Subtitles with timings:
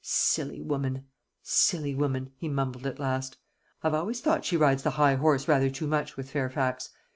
[0.03, 1.05] "Silly woman!
[1.43, 3.37] silly woman!" he mumbled at last.
[3.83, 6.89] "I've always thought she rides the high horse rather too much with Fairfax.